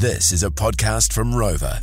This 0.00 0.32
is 0.32 0.42
a 0.42 0.48
podcast 0.48 1.12
from 1.12 1.34
Rover. 1.34 1.78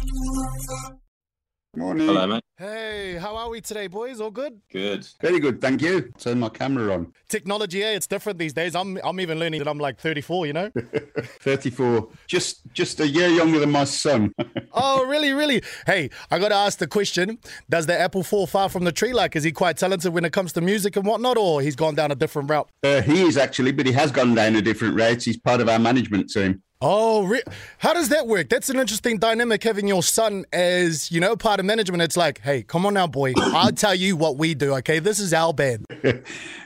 Morning. 1.76 2.08
Hello, 2.08 2.26
mate. 2.26 2.44
Hey, 2.58 3.14
how 3.14 3.36
are 3.36 3.48
we 3.48 3.62
today, 3.62 3.86
boys? 3.86 4.20
All 4.20 4.32
good? 4.32 4.60
Good. 4.72 5.08
Very 5.22 5.40
good, 5.40 5.62
thank 5.62 5.84
you. 5.84 6.12
Turn 6.18 6.40
my 6.40 6.50
camera 6.50 6.96
on. 6.96 7.14
Technology, 7.30 7.78
yeah, 7.78 7.92
it's 7.92 8.08
different 8.08 8.40
these 8.40 8.54
days. 8.54 8.76
I'm 8.76 8.98
I'm 9.04 9.20
even 9.20 9.38
learning 9.38 9.60
that 9.60 9.68
I'm 9.68 9.78
like 9.78 10.00
34, 10.00 10.48
you 10.48 10.54
know? 10.54 10.72
34, 11.42 12.10
just 12.26 12.62
just 12.74 13.00
a 13.02 13.08
year 13.08 13.28
younger 13.28 13.60
than 13.60 13.70
my 13.70 13.84
son. 13.84 14.34
oh, 14.72 15.06
really, 15.06 15.34
really? 15.34 15.62
Hey, 15.86 16.10
I 16.32 16.40
got 16.40 16.50
to 16.50 16.56
ask 16.56 16.80
the 16.80 16.88
question 16.88 17.38
Does 17.70 17.86
the 17.86 18.00
apple 18.00 18.24
fall 18.24 18.48
far 18.48 18.68
from 18.68 18.84
the 18.84 18.92
tree? 18.92 19.14
Like, 19.14 19.36
is 19.36 19.44
he 19.44 19.52
quite 19.52 19.78
talented 19.78 20.12
when 20.12 20.26
it 20.26 20.34
comes 20.34 20.54
to 20.54 20.62
music 20.62 20.96
and 20.96 21.06
whatnot, 21.06 21.38
or 21.38 21.62
he's 21.62 21.76
gone 21.76 21.94
down 21.94 22.12
a 22.12 22.16
different 22.16 22.50
route? 22.50 22.68
uh, 22.84 23.04
he 23.04 23.22
is 23.22 23.38
actually, 23.38 23.74
but 23.74 23.86
he 23.86 23.92
has 23.92 24.12
gone 24.12 24.34
down 24.34 24.56
a 24.56 24.62
different 24.64 24.96
route. 24.96 25.22
He's 25.22 25.38
part 25.38 25.62
of 25.62 25.70
our 25.70 25.78
management 25.78 26.32
team. 26.32 26.64
Oh, 26.80 27.24
re- 27.24 27.42
how 27.80 27.94
does 27.94 28.10
that 28.10 28.28
work? 28.28 28.50
That's 28.50 28.70
an 28.70 28.78
interesting 28.78 29.18
dynamic 29.18 29.64
having 29.64 29.88
your 29.88 30.04
son 30.04 30.46
as, 30.54 31.12
you 31.12 31.20
know, 31.20 31.36
part 31.36 31.60
of 31.60 31.66
management. 31.66 32.04
It's 32.04 32.16
like, 32.16 32.42
hey, 32.42 32.62
come 32.62 32.86
on 32.86 32.94
now, 32.94 33.08
boy. 33.08 33.34
I'll 33.36 33.72
tell 33.72 33.96
you 33.96 34.16
what 34.16 34.38
we 34.38 34.54
do, 34.54 34.76
okay? 34.76 35.00
This 35.00 35.18
is 35.20 35.34
our 35.34 35.54
band. 35.54 35.88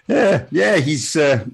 Yeah, 0.08 0.46
yeah, 0.52 0.78
he's 0.78 1.16
uh, 1.16 1.46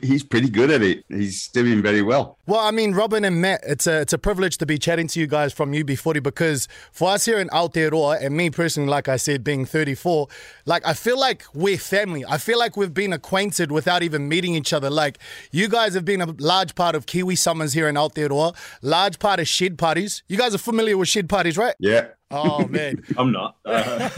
he's 0.00 0.22
pretty 0.22 0.48
good 0.48 0.70
at 0.70 0.80
it. 0.82 1.04
He's 1.08 1.48
doing 1.48 1.82
very 1.82 2.02
well. 2.02 2.38
Well, 2.46 2.60
I 2.60 2.70
mean, 2.70 2.92
Robin 2.92 3.24
and 3.24 3.40
Matt, 3.40 3.62
it's 3.66 3.86
a 3.86 4.00
it's 4.02 4.12
a 4.12 4.18
privilege 4.18 4.58
to 4.58 4.66
be 4.66 4.78
chatting 4.78 5.08
to 5.08 5.18
you 5.18 5.26
guys 5.26 5.52
from 5.52 5.72
UB40 5.72 6.22
because 6.22 6.68
for 6.92 7.10
us 7.10 7.24
here 7.24 7.38
in 7.38 7.48
Aotearoa, 7.48 8.24
and 8.24 8.36
me 8.36 8.50
personally, 8.50 8.88
like 8.88 9.08
I 9.08 9.16
said, 9.16 9.42
being 9.42 9.64
34, 9.64 10.28
like 10.66 10.86
I 10.86 10.92
feel 10.92 11.18
like 11.18 11.44
we're 11.52 11.78
family. 11.78 12.24
I 12.28 12.38
feel 12.38 12.58
like 12.58 12.76
we've 12.76 12.94
been 12.94 13.12
acquainted 13.12 13.72
without 13.72 14.04
even 14.04 14.28
meeting 14.28 14.54
each 14.54 14.72
other. 14.72 14.90
Like 14.90 15.18
you 15.50 15.68
guys 15.68 15.94
have 15.94 16.04
been 16.04 16.20
a 16.20 16.26
large 16.38 16.76
part 16.76 16.94
of 16.94 17.06
Kiwi 17.06 17.34
summers 17.34 17.72
here 17.72 17.88
in 17.88 17.95
Aotearoa, 17.96 18.54
large 18.82 19.18
part 19.18 19.40
of 19.40 19.48
shed 19.48 19.78
parties. 19.78 20.22
You 20.28 20.36
guys 20.38 20.54
are 20.54 20.58
familiar 20.58 20.96
with 20.96 21.08
shed 21.08 21.28
parties, 21.28 21.58
right? 21.58 21.74
Yeah, 21.78 22.08
Oh 22.28 22.66
man, 22.66 23.04
I'm 23.16 23.30
not. 23.30 23.56
Uh, 23.64 24.08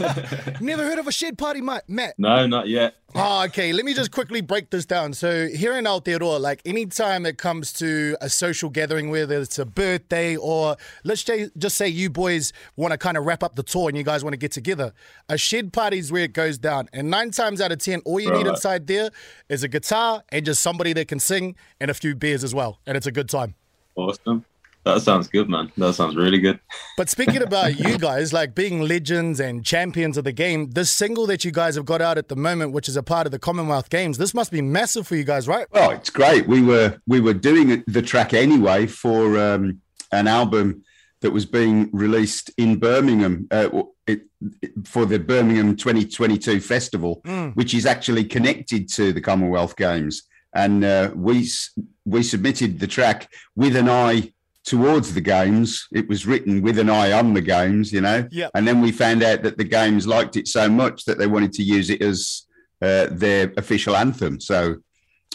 never 0.61 0.83
heard 0.83 0.97
of 0.97 1.07
a 1.07 1.11
shed 1.11 1.37
party, 1.37 1.61
Ma- 1.61 1.81
Matt. 1.87 2.15
no, 2.17 2.47
not 2.47 2.67
yet. 2.67 2.95
Oh, 3.13 3.43
okay. 3.45 3.71
Let 3.71 3.85
me 3.85 3.93
just 3.93 4.11
quickly 4.11 4.41
break 4.41 4.71
this 4.71 4.85
down. 4.85 5.13
So 5.13 5.47
here 5.47 5.77
in 5.77 5.85
Aotearoa, 5.85 6.39
like 6.39 6.61
anytime 6.65 7.25
it 7.27 7.37
comes 7.37 7.71
to 7.73 8.17
a 8.19 8.29
social 8.29 8.69
gathering, 8.69 9.11
whether 9.11 9.39
it's 9.39 9.59
a 9.59 9.65
birthday 9.65 10.35
or 10.35 10.75
let's 11.03 11.21
say, 11.21 11.49
just 11.57 11.75
say 11.77 11.87
you 11.87 12.09
boys 12.09 12.51
want 12.75 12.91
to 12.93 12.97
kind 12.97 13.15
of 13.15 13.25
wrap 13.25 13.43
up 13.43 13.55
the 13.55 13.63
tour 13.63 13.89
and 13.89 13.97
you 13.97 14.03
guys 14.03 14.23
want 14.23 14.33
to 14.33 14.37
get 14.37 14.51
together, 14.51 14.91
a 15.27 15.37
shed 15.37 15.71
party 15.71 15.99
is 15.99 16.11
where 16.11 16.23
it 16.23 16.33
goes 16.33 16.57
down. 16.57 16.89
And 16.93 17.11
nine 17.11 17.29
times 17.29 17.61
out 17.61 17.71
of 17.71 17.77
ten, 17.77 18.01
all 18.05 18.19
you 18.19 18.31
need 18.31 18.47
inside 18.47 18.87
there 18.87 19.11
is 19.49 19.61
a 19.61 19.67
guitar 19.67 20.23
and 20.29 20.45
just 20.45 20.61
somebody 20.61 20.93
that 20.93 21.07
can 21.07 21.19
sing 21.19 21.55
and 21.79 21.91
a 21.91 21.93
few 21.93 22.15
beers 22.15 22.43
as 22.43 22.55
well. 22.55 22.79
And 22.87 22.97
it's 22.97 23.07
a 23.07 23.11
good 23.11 23.29
time. 23.29 23.53
Awesome. 23.95 24.45
That 24.85 25.01
sounds 25.01 25.27
good, 25.27 25.49
man. 25.49 25.71
That 25.77 25.93
sounds 25.93 26.15
really 26.15 26.39
good. 26.39 26.59
But 26.95 27.09
speaking 27.09 27.41
about 27.41 27.77
you 27.77 27.97
guys, 27.97 28.31
like 28.31 28.55
being 28.55 28.81
legends 28.81 29.39
and 29.39 29.63
champions 29.65 30.17
of 30.17 30.23
the 30.23 30.31
game, 30.31 30.69
this 30.71 30.89
single 30.89 31.27
that 31.27 31.43
you 31.43 31.51
guys 31.51 31.75
have 31.75 31.85
got 31.85 32.01
out 32.01 32.17
at 32.17 32.29
the 32.29 32.35
moment, 32.35 32.71
which 32.71 32.87
is 32.87 32.95
a 32.95 33.03
part 33.03 33.27
of 33.27 33.31
the 33.31 33.39
Commonwealth 33.39 33.89
Games, 33.89 34.17
this 34.17 34.33
must 34.33 34.51
be 34.51 34.61
massive 34.61 35.05
for 35.05 35.15
you 35.17 35.25
guys, 35.25 35.47
right? 35.49 35.67
well, 35.71 35.91
it's 35.91 36.09
great. 36.09 36.47
We 36.47 36.61
were 36.63 36.97
we 37.07 37.19
were 37.19 37.33
doing 37.33 37.83
the 37.87 38.01
track 38.01 38.33
anyway 38.33 38.87
for 38.87 39.37
um, 39.37 39.81
an 40.13 40.27
album 40.27 40.83
that 41.21 41.31
was 41.31 41.45
being 41.45 41.89
released 41.91 42.49
in 42.57 42.77
Birmingham 42.79 43.47
uh, 43.51 43.69
it, 44.07 44.21
it- 44.61 44.71
for 44.85 45.05
the 45.05 45.19
Birmingham 45.19 45.75
2022 45.75 46.61
festival, 46.61 47.21
which 47.55 47.73
is 47.73 47.85
actually 47.85 48.23
connected 48.23 48.87
to 48.93 49.11
the 49.11 49.19
Commonwealth 49.21 49.75
Games. 49.75 50.23
And 50.53 50.83
uh, 50.83 51.11
we 51.15 51.47
we 52.05 52.23
submitted 52.23 52.79
the 52.79 52.87
track 52.87 53.29
with 53.55 53.75
an 53.75 53.89
eye 53.89 54.33
towards 54.65 55.13
the 55.13 55.21
games. 55.21 55.87
It 55.91 56.07
was 56.07 56.25
written 56.25 56.61
with 56.61 56.77
an 56.79 56.89
eye 56.89 57.11
on 57.11 57.33
the 57.33 57.41
games, 57.41 57.91
you 57.91 58.01
know. 58.01 58.27
Yep. 58.31 58.51
And 58.53 58.67
then 58.67 58.81
we 58.81 58.91
found 58.91 59.23
out 59.23 59.43
that 59.43 59.57
the 59.57 59.63
games 59.63 60.05
liked 60.07 60.35
it 60.35 60.47
so 60.47 60.69
much 60.69 61.05
that 61.05 61.17
they 61.17 61.27
wanted 61.27 61.53
to 61.53 61.63
use 61.63 61.89
it 61.89 62.01
as 62.01 62.45
uh, 62.81 63.07
their 63.11 63.51
official 63.57 63.95
anthem. 63.95 64.39
So, 64.39 64.77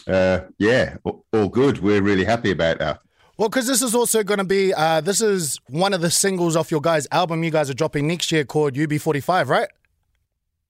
uh, 0.07 0.41
yeah, 0.59 0.97
all, 1.05 1.25
all 1.33 1.49
good. 1.49 1.79
We're 1.79 2.03
really 2.03 2.25
happy 2.25 2.51
about 2.51 2.79
that. 2.79 3.01
Well, 3.37 3.49
because 3.49 3.67
this 3.67 3.83
is 3.83 3.95
also 3.95 4.23
going 4.23 4.39
to 4.39 4.45
be, 4.45 4.73
uh, 4.73 5.01
this 5.01 5.21
is 5.21 5.59
one 5.69 5.93
of 5.93 6.01
the 6.01 6.11
singles 6.11 6.55
off 6.55 6.71
your 6.71 6.81
guys' 6.81 7.09
album 7.11 7.43
you 7.43 7.51
guys 7.51 7.69
are 7.69 7.75
dropping 7.75 8.07
next 8.07 8.31
year 8.31 8.45
called 8.45 8.75
UB45, 8.75 9.49
right? 9.49 9.69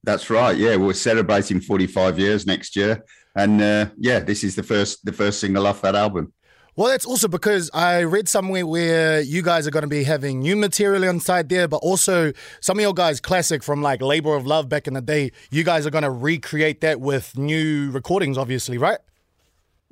That's 0.05 0.29
right. 0.29 0.57
Yeah, 0.57 0.77
we're 0.77 0.93
celebrating 0.93 1.61
45 1.61 2.19
years 2.19 2.47
next 2.47 2.77
year, 2.77 3.03
and 3.35 3.61
uh, 3.61 3.87
yeah, 3.97 4.21
this 4.21 4.45
is 4.45 4.55
the 4.55 4.63
first 4.63 5.05
the 5.05 5.13
first 5.13 5.41
single 5.41 5.67
off 5.67 5.81
that 5.83 5.95
album. 5.95 6.33
Well, 6.77 6.89
that's 6.89 7.07
also 7.07 7.29
because 7.29 7.71
I 7.73 8.01
read 8.03 8.29
somewhere 8.29 8.67
where 8.67 9.21
you 9.21 9.43
guys 9.43 9.67
are 9.67 9.71
going 9.71 9.85
to 9.85 9.89
be 9.89 10.03
having 10.03 10.41
new 10.41 10.57
material 10.57 11.05
inside 11.05 11.49
there, 11.49 11.69
but 11.69 11.77
also 11.79 12.33
some 12.61 12.79
of 12.79 12.83
your 12.83 12.93
guys' 12.93 13.21
classic 13.21 13.63
from 13.63 13.81
like 13.81 14.03
Labor 14.03 14.35
of 14.35 14.45
Love 14.45 14.69
back 14.69 14.89
in 14.89 14.95
the 14.95 15.01
day. 15.01 15.31
You 15.53 15.63
guys 15.63 15.87
are 15.87 15.91
going 15.91 16.03
to 16.03 16.11
recreate 16.11 16.81
that 16.81 17.01
with 17.01 17.39
new 17.39 17.93
recordings, 17.93 18.37
obviously, 18.37 18.77
right? 18.77 18.99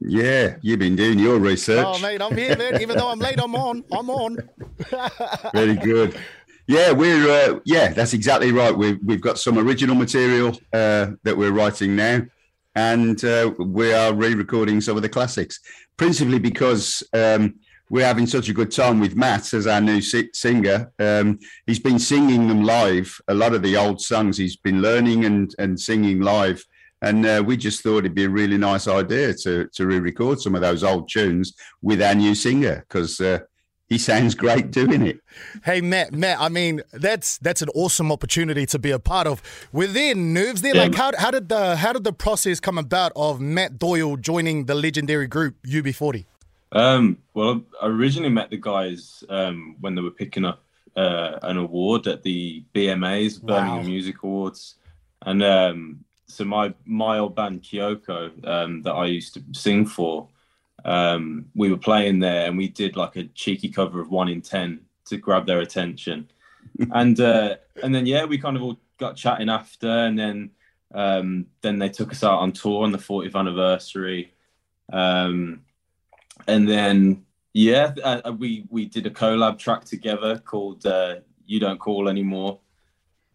Yeah, 0.00 0.56
you've 0.62 0.80
been 0.80 0.96
doing 0.96 1.20
your 1.20 1.38
research. 1.38 1.86
Oh, 1.86 1.98
mate, 2.00 2.20
I'm 2.20 2.36
here, 2.36 2.56
man. 2.56 2.82
Even 2.82 2.98
though 2.98 3.08
I'm 3.08 3.20
late, 3.20 3.38
I'm 3.40 3.54
on. 3.54 3.84
I'm 3.92 4.10
on. 4.10 4.36
Very 5.54 5.76
good. 5.76 6.18
Yeah, 6.66 6.92
we're 6.92 7.28
uh, 7.28 7.60
yeah, 7.64 7.88
that's 7.92 8.12
exactly 8.14 8.52
right. 8.52 8.76
We've 8.76 8.98
we've 9.04 9.20
got 9.20 9.38
some 9.38 9.58
original 9.58 9.96
material 9.96 10.56
uh, 10.72 11.12
that 11.24 11.36
we're 11.36 11.50
writing 11.50 11.96
now, 11.96 12.22
and 12.76 13.22
uh, 13.24 13.52
we 13.58 13.92
are 13.92 14.14
re-recording 14.14 14.80
some 14.80 14.96
of 14.96 15.02
the 15.02 15.08
classics, 15.08 15.58
principally 15.96 16.38
because 16.38 17.02
um, 17.12 17.56
we're 17.90 18.06
having 18.06 18.26
such 18.26 18.48
a 18.48 18.54
good 18.54 18.70
time 18.70 19.00
with 19.00 19.16
Matt 19.16 19.52
as 19.54 19.66
our 19.66 19.80
new 19.80 20.00
si- 20.00 20.30
singer. 20.32 20.92
Um, 21.00 21.40
he's 21.66 21.80
been 21.80 21.98
singing 21.98 22.46
them 22.46 22.62
live. 22.62 23.20
A 23.26 23.34
lot 23.34 23.54
of 23.54 23.62
the 23.62 23.76
old 23.76 24.00
songs 24.00 24.38
he's 24.38 24.56
been 24.56 24.80
learning 24.80 25.24
and 25.24 25.52
and 25.58 25.78
singing 25.78 26.20
live. 26.20 26.64
And 27.02 27.26
uh, 27.26 27.42
we 27.44 27.56
just 27.56 27.82
thought 27.82 27.98
it'd 27.98 28.14
be 28.14 28.26
a 28.26 28.30
really 28.30 28.56
nice 28.56 28.86
idea 28.86 29.34
to 29.34 29.66
to 29.66 29.86
re-record 29.86 30.40
some 30.40 30.54
of 30.54 30.60
those 30.60 30.84
old 30.84 31.08
tunes 31.08 31.54
with 31.82 32.00
our 32.00 32.14
new 32.14 32.36
singer 32.36 32.86
because 32.88 33.20
uh, 33.20 33.40
he 33.92 33.98
sounds 33.98 34.34
great 34.34 34.70
doing 34.70 35.06
it. 35.06 35.20
Hey 35.64 35.80
Matt, 35.80 36.12
Matt. 36.12 36.40
I 36.40 36.48
mean, 36.48 36.80
that's 36.92 37.38
that's 37.38 37.60
an 37.62 37.68
awesome 37.74 38.10
opportunity 38.10 38.64
to 38.66 38.78
be 38.78 38.90
a 38.90 38.98
part 38.98 39.26
of. 39.26 39.42
Were 39.72 39.86
there 39.86 40.14
nerves 40.14 40.62
there? 40.62 40.74
Yeah. 40.74 40.84
Like, 40.84 40.94
how, 40.94 41.12
how 41.18 41.30
did 41.30 41.48
the 41.48 41.76
how 41.76 41.92
did 41.92 42.04
the 42.04 42.12
process 42.12 42.58
come 42.58 42.78
about 42.78 43.12
of 43.14 43.40
Matt 43.40 43.78
Doyle 43.78 44.16
joining 44.16 44.64
the 44.64 44.74
legendary 44.74 45.26
group 45.26 45.56
UB40? 45.66 46.24
Um, 46.72 47.18
well, 47.34 47.62
I 47.82 47.86
originally 47.86 48.30
met 48.30 48.48
the 48.48 48.56
guys 48.56 49.22
um, 49.28 49.76
when 49.80 49.94
they 49.94 50.00
were 50.00 50.10
picking 50.10 50.46
up 50.46 50.62
uh, 50.96 51.38
an 51.42 51.58
award 51.58 52.06
at 52.06 52.22
the 52.22 52.64
BMAs, 52.74 53.42
Birmingham 53.42 53.76
Wow. 53.78 53.82
Music 53.82 54.22
Awards, 54.22 54.76
and 55.20 55.42
um, 55.42 56.04
so 56.26 56.44
my 56.44 56.72
my 56.86 57.18
old 57.18 57.34
band 57.34 57.62
Kioko 57.62 58.30
um, 58.46 58.80
that 58.82 58.92
I 58.92 59.04
used 59.04 59.34
to 59.34 59.42
sing 59.52 59.84
for, 59.84 60.28
um, 60.84 61.46
we 61.54 61.70
were 61.70 61.78
playing 61.78 62.20
there, 62.20 62.46
and 62.46 62.56
we 62.56 62.68
did 62.68 62.96
like 62.96 63.16
a 63.16 63.24
cheeky 63.24 63.68
cover 63.68 64.00
of 64.00 64.10
One 64.10 64.28
in 64.28 64.40
Ten 64.40 64.80
to 65.06 65.16
grab 65.16 65.46
their 65.46 65.60
attention, 65.60 66.28
and 66.92 67.18
uh, 67.20 67.56
and 67.82 67.94
then 67.94 68.06
yeah, 68.06 68.24
we 68.24 68.38
kind 68.38 68.56
of 68.56 68.62
all 68.62 68.78
got 68.98 69.16
chatting 69.16 69.48
after, 69.48 69.88
and 69.88 70.18
then 70.18 70.50
um, 70.94 71.46
then 71.60 71.78
they 71.78 71.88
took 71.88 72.12
us 72.12 72.24
out 72.24 72.38
on 72.38 72.52
tour 72.52 72.84
on 72.84 72.92
the 72.92 72.98
40th 72.98 73.34
anniversary. 73.34 74.32
Um, 74.92 75.62
and 76.46 76.68
then 76.68 77.24
yeah, 77.52 77.94
uh, 78.02 78.32
we 78.32 78.66
we 78.70 78.86
did 78.86 79.06
a 79.06 79.10
collab 79.10 79.58
track 79.58 79.84
together 79.84 80.38
called 80.38 80.86
uh, 80.86 81.16
"You 81.46 81.60
Don't 81.60 81.78
Call 81.78 82.08
Anymore," 82.08 82.60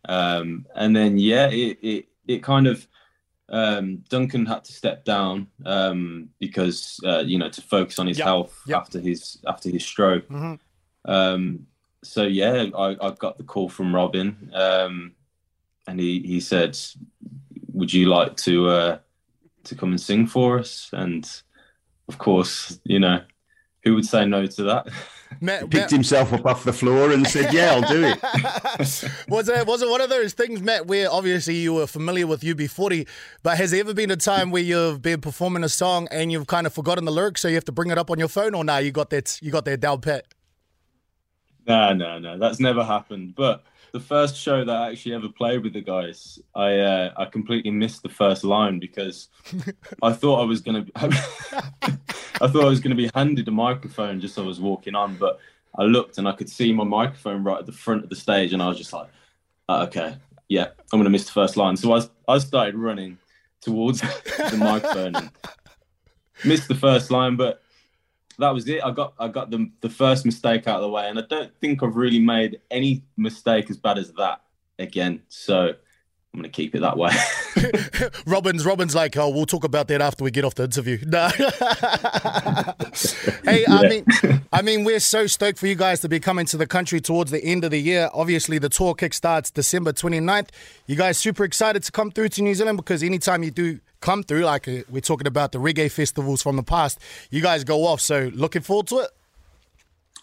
um, 0.09 0.65
and 0.75 0.95
then 0.95 1.17
yeah, 1.17 1.47
it 1.47 1.77
it, 1.81 2.05
it 2.27 2.43
kind 2.43 2.67
of 2.67 2.87
um, 3.49 4.03
Duncan 4.09 4.45
had 4.45 4.63
to 4.65 4.73
step 4.73 5.05
down 5.05 5.47
um, 5.65 6.29
because 6.39 6.99
uh, 7.05 7.19
you 7.25 7.37
know 7.37 7.49
to 7.49 7.61
focus 7.61 7.99
on 7.99 8.07
his 8.07 8.17
Yep, 8.19 8.25
health 8.25 8.61
yep. 8.67 8.77
after 8.81 8.99
his 8.99 9.37
after 9.47 9.69
his 9.69 9.85
stroke. 9.85 10.27
Mhm. 10.29 10.59
Um, 11.05 11.67
so 12.03 12.23
yeah, 12.23 12.65
I, 12.77 12.95
I 13.01 13.11
got 13.11 13.37
the 13.37 13.43
call 13.43 13.69
from 13.69 13.93
Robin, 13.95 14.51
um, 14.53 15.13
and 15.87 15.99
he 15.99 16.19
he 16.19 16.39
said, 16.39 16.77
"Would 17.73 17.93
you 17.93 18.07
like 18.07 18.35
to 18.37 18.69
uh, 18.69 18.99
to 19.63 19.75
come 19.75 19.89
and 19.89 20.01
sing 20.01 20.27
for 20.27 20.59
us?" 20.59 20.89
And 20.93 21.29
of 22.07 22.17
course, 22.17 22.79
you 22.83 22.99
know, 22.99 23.21
who 23.83 23.95
would 23.95 24.05
say 24.05 24.25
no 24.25 24.45
to 24.45 24.63
that? 24.63 24.87
Matt, 25.41 25.69
Picked 25.69 25.91
himself 25.91 26.31
up 26.33 26.45
off 26.45 26.63
the 26.63 26.73
floor 26.73 27.11
and 27.11 27.27
said, 27.27 27.53
"Yeah, 27.53 27.73
I'll 27.73 27.81
do 27.81 28.03
it." 28.03 28.17
was 29.27 29.49
it 29.49 29.67
was 29.67 29.81
it 29.81 29.89
one 29.89 30.01
of 30.01 30.09
those 30.09 30.33
things, 30.33 30.61
Matt, 30.61 30.87
where 30.87 31.11
obviously 31.11 31.55
you 31.55 31.73
were 31.73 31.87
familiar 31.87 32.25
with 32.25 32.41
UB40, 32.41 33.07
but 33.43 33.57
has 33.57 33.71
there 33.71 33.81
ever 33.81 33.93
been 33.93 34.09
a 34.09 34.15
time 34.15 34.51
where 34.51 34.63
you've 34.63 35.01
been 35.01 35.21
performing 35.21 35.63
a 35.63 35.69
song 35.69 36.07
and 36.11 36.31
you've 36.31 36.47
kind 36.47 36.65
of 36.65 36.73
forgotten 36.73 37.05
the 37.05 37.11
lyrics, 37.11 37.41
so 37.41 37.49
you 37.49 37.55
have 37.55 37.65
to 37.65 37.71
bring 37.71 37.91
it 37.91 37.97
up 37.97 38.09
on 38.09 38.17
your 38.17 38.29
phone, 38.29 38.55
or 38.55 38.63
now 38.63 38.77
you 38.77 38.91
got 38.91 39.09
that 39.09 39.37
you 39.41 39.51
got 39.51 39.65
that 39.65 39.79
down 39.79 40.01
pat? 40.01 40.25
No, 41.67 41.93
no, 41.93 42.17
no, 42.17 42.37
that's 42.37 42.59
never 42.59 42.83
happened. 42.83 43.35
But 43.35 43.63
the 43.91 43.99
first 43.99 44.37
show 44.37 44.63
that 44.63 44.75
I 44.75 44.91
actually 44.91 45.15
ever 45.15 45.29
played 45.29 45.63
with 45.63 45.73
the 45.73 45.81
guys, 45.81 46.39
I 46.55 46.77
uh, 46.77 47.13
I 47.17 47.25
completely 47.25 47.71
missed 47.71 48.03
the 48.03 48.09
first 48.09 48.43
line 48.43 48.79
because 48.79 49.29
I 50.01 50.13
thought 50.13 50.41
I 50.41 50.45
was 50.45 50.61
gonna, 50.61 50.85
I 52.41 52.47
thought 52.47 52.65
I 52.65 52.69
was 52.69 52.79
gonna 52.79 52.95
be 52.95 53.09
handed 53.15 53.47
a 53.47 53.51
microphone 53.51 54.19
just 54.19 54.37
as 54.37 54.43
I 54.43 54.47
was 54.47 54.59
walking 54.59 54.95
on, 54.95 55.15
but 55.15 55.39
I 55.77 55.83
looked 55.83 56.17
and 56.17 56.27
I 56.27 56.31
could 56.31 56.49
see 56.49 56.71
my 56.73 56.83
microphone 56.83 57.43
right 57.43 57.59
at 57.59 57.65
the 57.65 57.71
front 57.71 58.03
of 58.03 58.09
the 58.09 58.15
stage, 58.15 58.53
and 58.53 58.61
I 58.61 58.67
was 58.67 58.77
just 58.77 58.93
like, 58.93 59.09
oh, 59.69 59.83
okay, 59.83 60.17
yeah, 60.49 60.67
I'm 60.91 60.99
gonna 60.99 61.09
miss 61.09 61.25
the 61.25 61.31
first 61.31 61.57
line. 61.57 61.77
So 61.77 61.93
I 61.93 62.01
I 62.27 62.37
started 62.39 62.75
running 62.75 63.17
towards 63.61 64.01
the 64.01 64.57
microphone 64.57 65.29
missed 66.43 66.67
the 66.67 66.75
first 66.75 67.11
line, 67.11 67.35
but 67.35 67.61
that 68.39 68.53
was 68.53 68.67
it. 68.67 68.83
I 68.83 68.91
got 68.91 69.13
I 69.19 69.27
got 69.27 69.49
the 69.49 69.69
the 69.81 69.89
first 69.89 70.25
mistake 70.25 70.67
out 70.67 70.77
of 70.77 70.81
the 70.81 70.89
way, 70.89 71.07
and 71.07 71.17
I 71.17 71.23
don't 71.23 71.51
think 71.59 71.81
I've 71.81 71.95
really 71.95 72.19
made 72.19 72.61
any 72.69 73.03
mistake 73.15 73.69
as 73.69 73.77
bad 73.77 73.97
as 73.97 74.11
that 74.13 74.41
again. 74.79 75.21
So 75.29 75.73
I'm 76.37 76.43
gonna 76.43 76.49
keep 76.49 76.75
it 76.75 76.81
that 76.81 76.97
way. 76.97 77.09
Robin's 78.27 78.63
Robin's 78.63 78.93
like, 78.93 79.17
oh, 79.17 79.29
we'll 79.29 79.47
talk 79.47 79.63
about 79.63 79.87
that 79.87 80.01
after 80.01 80.23
we 80.23 80.29
get 80.29 80.45
off 80.45 80.53
the 80.53 80.65
interview. 80.65 80.99
No. 81.07 81.29
hey, 83.43 83.61
yeah. 83.61 83.75
I 83.75 83.89
mean, 83.89 84.05
I 84.53 84.61
mean, 84.61 84.83
we're 84.83 84.99
so 84.99 85.25
stoked 85.25 85.57
for 85.57 85.65
you 85.65 85.73
guys 85.73 85.99
to 86.01 86.09
be 86.09 86.19
coming 86.19 86.45
to 86.47 86.57
the 86.57 86.67
country 86.67 87.01
towards 87.01 87.31
the 87.31 87.43
end 87.43 87.63
of 87.63 87.71
the 87.71 87.79
year. 87.79 88.09
Obviously, 88.13 88.59
the 88.59 88.69
tour 88.69 88.93
kick 88.93 89.13
starts 89.13 89.49
December 89.49 89.93
29th. 89.93 90.49
You 90.85 90.95
guys 90.95 91.17
super 91.17 91.43
excited 91.43 91.81
to 91.83 91.91
come 91.91 92.11
through 92.11 92.29
to 92.29 92.43
New 92.43 92.53
Zealand 92.53 92.77
because 92.77 93.01
anytime 93.01 93.41
you 93.41 93.49
do 93.49 93.79
come 94.01 94.21
through, 94.21 94.41
like 94.41 94.67
uh, 94.67 94.83
we're 94.89 94.99
talking 94.99 95.27
about 95.27 95.53
the 95.53 95.59
reggae 95.59 95.89
festivals 95.89 96.43
from 96.43 96.55
the 96.55 96.63
past, 96.63 96.99
you 97.31 97.41
guys 97.41 97.63
go 97.63 97.85
off. 97.85 98.01
So 98.01 98.29
looking 98.33 98.61
forward 98.61 98.87
to 98.87 98.99
it. 98.99 99.09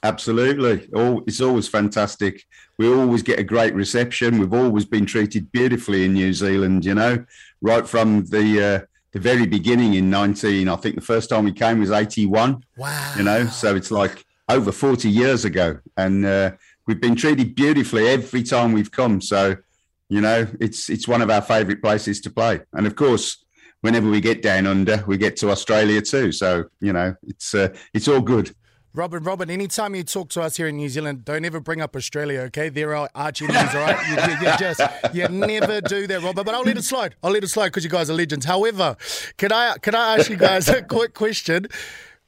Absolutely. 0.04 0.86
Oh, 0.94 1.24
it's 1.26 1.40
always 1.40 1.66
fantastic. 1.66 2.44
We 2.78 2.92
always 2.92 3.22
get 3.22 3.38
a 3.38 3.42
great 3.42 3.74
reception. 3.74 4.38
We've 4.38 4.52
always 4.52 4.84
been 4.84 5.06
treated 5.06 5.50
beautifully 5.50 6.04
in 6.04 6.12
New 6.12 6.34
Zealand, 6.34 6.84
you 6.84 6.94
know, 6.94 7.24
right 7.62 7.88
from 7.88 8.26
the 8.26 8.62
uh, 8.62 8.86
the 9.12 9.18
very 9.18 9.46
beginning 9.46 9.94
in 9.94 10.10
19. 10.10 10.68
I 10.68 10.76
think 10.76 10.96
the 10.96 11.00
first 11.00 11.30
time 11.30 11.44
we 11.44 11.52
came 11.52 11.80
was 11.80 11.90
81. 11.90 12.62
Wow. 12.76 13.14
You 13.16 13.22
know, 13.22 13.46
so 13.46 13.74
it's 13.76 13.90
like 13.90 14.26
over 14.50 14.72
40 14.72 15.08
years 15.08 15.46
ago. 15.46 15.78
And 15.96 16.26
uh, 16.26 16.50
we've 16.86 17.00
been 17.00 17.16
treated 17.16 17.54
beautifully 17.54 18.08
every 18.08 18.42
time 18.42 18.72
we've 18.72 18.90
come. 18.90 19.22
So, 19.22 19.56
you 20.10 20.20
know, 20.20 20.46
it's 20.60 20.90
it's 20.90 21.08
one 21.08 21.22
of 21.22 21.30
our 21.30 21.40
favorite 21.40 21.80
places 21.80 22.20
to 22.22 22.30
play. 22.30 22.60
And 22.74 22.86
of 22.86 22.94
course, 22.94 23.42
whenever 23.80 24.10
we 24.10 24.20
get 24.20 24.42
down 24.42 24.66
under, 24.66 25.02
we 25.06 25.16
get 25.16 25.36
to 25.36 25.50
Australia 25.50 26.02
too. 26.02 26.30
So, 26.30 26.64
you 26.80 26.92
know, 26.92 27.14
it's 27.26 27.54
uh, 27.54 27.68
it's 27.94 28.08
all 28.08 28.20
good. 28.20 28.54
Robin, 28.96 29.24
Robin, 29.24 29.50
anytime 29.50 29.96
you 29.96 30.04
talk 30.04 30.28
to 30.30 30.40
us 30.40 30.56
here 30.56 30.68
in 30.68 30.76
New 30.76 30.88
Zealand, 30.88 31.24
don't 31.24 31.44
ever 31.44 31.58
bring 31.58 31.80
up 31.80 31.96
Australia, 31.96 32.42
okay? 32.42 32.68
They're 32.68 32.94
our 32.94 33.10
arch 33.12 33.42
enemies, 33.42 33.74
all 33.74 33.80
right? 33.80 33.98
You, 34.08 34.14
you, 34.14 34.52
you, 34.52 34.56
just, 34.56 34.80
you 35.12 35.26
never 35.26 35.80
do 35.80 36.06
that, 36.06 36.22
Robin. 36.22 36.44
But 36.44 36.54
I'll 36.54 36.62
let 36.62 36.76
it 36.76 36.84
slide. 36.84 37.16
I'll 37.20 37.32
let 37.32 37.42
it 37.42 37.48
slide 37.48 37.66
because 37.66 37.82
you 37.82 37.90
guys 37.90 38.08
are 38.08 38.14
legends. 38.14 38.46
However, 38.46 38.96
can 39.36 39.50
I 39.50 39.78
can 39.78 39.96
I 39.96 40.18
ask 40.18 40.30
you 40.30 40.36
guys 40.36 40.68
a 40.68 40.80
quick 40.82 41.12
question? 41.12 41.66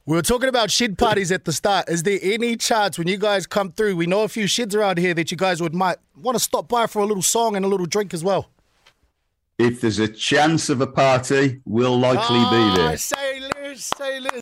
We 0.05 0.17
were 0.17 0.21
talking 0.21 0.49
about 0.49 0.69
shed 0.69 0.97
parties 0.97 1.31
at 1.31 1.45
the 1.45 1.53
start. 1.53 1.87
Is 1.87 2.03
there 2.03 2.19
any 2.21 2.57
chance 2.57 2.97
when 2.97 3.07
you 3.07 3.17
guys 3.17 3.47
come 3.47 3.71
through, 3.71 3.95
we 3.95 4.05
know 4.05 4.23
a 4.23 4.27
few 4.27 4.45
sheds 4.45 4.75
around 4.75 4.97
here 4.99 5.13
that 5.13 5.31
you 5.31 5.37
guys 5.37 5.61
would 5.61 5.73
might 5.73 5.97
want 6.17 6.35
to 6.35 6.43
stop 6.43 6.67
by 6.67 6.85
for 6.87 6.99
a 7.01 7.05
little 7.05 7.23
song 7.23 7.55
and 7.55 7.63
a 7.63 7.67
little 7.69 7.85
drink 7.85 8.13
as 8.13 8.25
well? 8.25 8.49
If 9.57 9.79
there's 9.79 9.99
a 9.99 10.07
chance 10.07 10.69
of 10.69 10.81
a 10.81 10.87
party, 10.87 11.61
we'll 11.65 11.97
likely 11.97 12.37
oh, 12.39 12.51
be 12.51 12.57
ah, 12.57 12.75
there. 12.75 12.97
Say 12.97 13.39
less, 13.39 13.91
say 13.97 14.19
less. 14.19 14.41